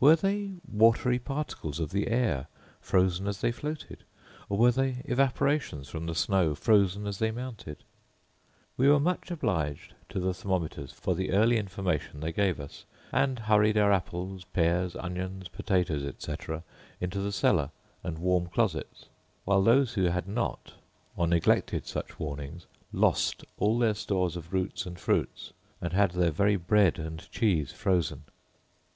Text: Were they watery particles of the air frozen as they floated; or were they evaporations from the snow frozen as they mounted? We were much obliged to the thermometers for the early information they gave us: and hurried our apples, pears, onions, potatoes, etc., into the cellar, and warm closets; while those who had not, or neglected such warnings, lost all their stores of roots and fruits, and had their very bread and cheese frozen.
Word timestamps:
Were 0.00 0.16
they 0.16 0.54
watery 0.66 1.20
particles 1.20 1.78
of 1.78 1.92
the 1.92 2.08
air 2.08 2.48
frozen 2.80 3.28
as 3.28 3.40
they 3.40 3.52
floated; 3.52 4.02
or 4.48 4.58
were 4.58 4.72
they 4.72 5.00
evaporations 5.04 5.88
from 5.88 6.06
the 6.06 6.14
snow 6.16 6.56
frozen 6.56 7.06
as 7.06 7.18
they 7.20 7.30
mounted? 7.30 7.84
We 8.76 8.88
were 8.88 8.98
much 8.98 9.30
obliged 9.30 9.94
to 10.08 10.18
the 10.18 10.34
thermometers 10.34 10.90
for 10.90 11.14
the 11.14 11.30
early 11.30 11.56
information 11.56 12.18
they 12.18 12.32
gave 12.32 12.58
us: 12.58 12.84
and 13.12 13.38
hurried 13.38 13.78
our 13.78 13.92
apples, 13.92 14.42
pears, 14.46 14.96
onions, 14.96 15.46
potatoes, 15.46 16.02
etc., 16.02 16.64
into 17.00 17.20
the 17.20 17.30
cellar, 17.30 17.70
and 18.02 18.18
warm 18.18 18.48
closets; 18.48 19.06
while 19.44 19.62
those 19.62 19.94
who 19.94 20.06
had 20.06 20.26
not, 20.26 20.72
or 21.16 21.28
neglected 21.28 21.86
such 21.86 22.18
warnings, 22.18 22.66
lost 22.92 23.44
all 23.56 23.78
their 23.78 23.94
stores 23.94 24.34
of 24.36 24.52
roots 24.52 24.84
and 24.84 24.98
fruits, 24.98 25.52
and 25.80 25.92
had 25.92 26.10
their 26.10 26.32
very 26.32 26.56
bread 26.56 26.98
and 26.98 27.30
cheese 27.30 27.70
frozen. 27.70 28.24